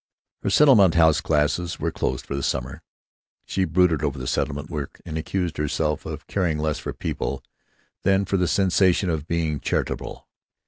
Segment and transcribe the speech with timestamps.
[0.41, 2.81] Her settlement house classes were closed for the summer.
[3.45, 7.43] She brooded over the settlement work and accused herself of caring less for people
[8.01, 10.27] than for the sensation of being charitable.